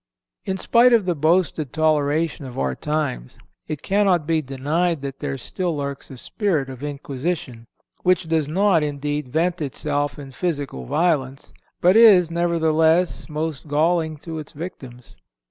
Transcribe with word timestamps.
In 0.45 0.57
spite 0.57 0.93
of 0.93 1.05
the 1.05 1.13
boasted 1.13 1.71
toleration 1.71 2.43
of 2.45 2.57
our 2.57 2.73
times, 2.73 3.37
it 3.67 3.83
cannot 3.83 4.25
be 4.25 4.41
denied 4.41 5.03
that 5.03 5.19
there 5.19 5.37
still 5.37 5.77
lurks 5.77 6.09
a 6.09 6.17
spirit 6.17 6.71
of 6.71 6.81
inquisition, 6.81 7.67
which 8.01 8.27
does 8.27 8.47
not, 8.47 8.81
indeed, 8.81 9.27
vent 9.29 9.61
itself 9.61 10.17
in 10.17 10.31
physical 10.31 10.85
violence, 10.87 11.53
but 11.81 11.95
is, 11.95 12.31
nevertheless, 12.31 13.29
most 13.29 13.67
galling 13.67 14.17
to 14.17 14.39
its 14.39 14.53
victims. 14.53 15.15